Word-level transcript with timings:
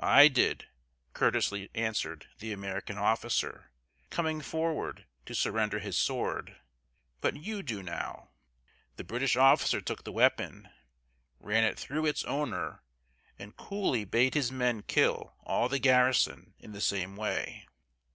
"I 0.00 0.28
did," 0.28 0.68
courteously 1.12 1.68
answered 1.74 2.28
the 2.38 2.50
American 2.50 2.96
officer, 2.96 3.72
coming 4.08 4.40
forward 4.40 5.04
to 5.26 5.34
surrender 5.34 5.80
his 5.80 5.98
sword, 5.98 6.56
"but 7.20 7.36
you 7.36 7.62
do 7.62 7.82
now." 7.82 8.30
The 8.96 9.04
British 9.04 9.36
officer 9.36 9.82
took 9.82 10.04
the 10.04 10.12
weapon, 10.12 10.70
ran 11.40 11.64
it 11.64 11.78
through 11.78 12.06
its 12.06 12.24
owner, 12.24 12.80
and 13.38 13.54
coolly 13.54 14.06
bade 14.06 14.32
his 14.32 14.50
men 14.50 14.80
kill 14.80 15.34
all 15.44 15.68
the 15.68 15.78
garrison 15.78 16.54
in 16.58 16.72
the 16.72 16.80
same 16.80 17.14
way. 17.14 17.66